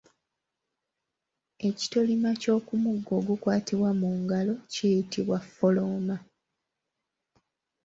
[1.69, 6.15] Ekitolima ky’okumuggo ogukwatibwa mu ngalo kiyitibwa ffolooma.